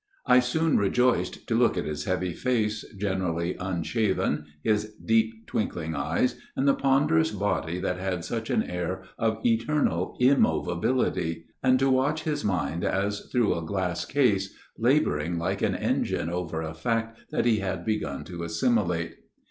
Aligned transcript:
I 0.25 0.39
soon 0.39 0.77
rejoiced 0.79 1.45
to 1.47 1.53
look 1.55 1.77
at 1.77 1.85
his 1.85 2.05
heavy 2.05 2.33
face, 2.33 2.83
generally 2.97 3.55
un 3.57 3.83
shaven, 3.83 4.45
his 4.63 4.95
deep 4.95 5.45
twinkling 5.45 5.93
eyes, 5.93 6.37
and 6.55 6.67
the 6.67 6.73
ponderous 6.73 7.29
body 7.29 7.79
that 7.81 7.99
had 7.99 8.25
such 8.25 8.49
an 8.49 8.63
air 8.63 9.03
of 9.19 9.37
eternal 9.45 10.17
immov 10.19 10.65
ability, 10.65 11.45
and 11.61 11.77
to 11.77 11.91
watch 11.91 12.23
his 12.23 12.43
mind, 12.43 12.83
as 12.83 13.29
through 13.31 13.53
a 13.55 13.61
glass 13.61 14.03
case, 14.05 14.55
labouring 14.75 15.37
like 15.37 15.61
an 15.61 15.75
engine 15.75 16.31
over 16.31 16.63
a 16.63 16.73
fact 16.73 17.19
that 17.29 17.45
he 17.45 17.57
had 17.59 17.85
begun 17.85 18.23
to 18.23 18.41
assimilate. 18.41 19.17